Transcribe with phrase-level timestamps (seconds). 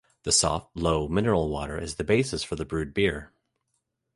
[0.23, 3.31] The soft, low mineral water is the basis for the brewed beer.